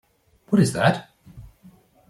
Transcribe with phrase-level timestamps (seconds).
[0.49, 1.11] What is that?